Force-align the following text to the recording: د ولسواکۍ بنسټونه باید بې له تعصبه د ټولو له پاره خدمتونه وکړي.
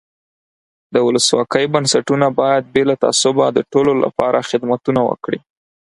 د 0.93 0.95
ولسواکۍ 1.07 1.65
بنسټونه 1.73 2.27
باید 2.41 2.63
بې 2.73 2.83
له 2.89 2.95
تعصبه 3.03 3.45
د 3.51 3.59
ټولو 3.71 3.91
له 4.01 4.09
پاره 4.17 4.41
خدمتونه 4.49 5.01
وکړي. 5.09 5.39